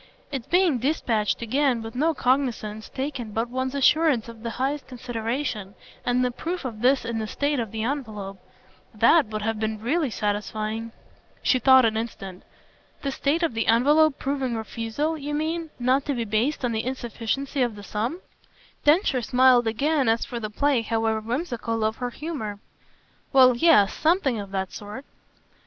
[0.31, 5.75] Its being dispatched again, with no cognisance taken but one's assurance of the highest consideration,
[6.03, 8.39] and the proof of this in the state of the envelope
[8.95, 10.91] THAT would have been really satisfying."
[11.43, 12.41] She thought an instant.
[13.03, 16.83] "The state of the envelope proving refusal, you mean, not to be based on the
[16.83, 18.21] insufficiency of the sum?"
[18.83, 22.57] Densher smiled again as for the play, however whimsical, of her humour.
[23.33, 25.05] "Well yes something of that sort."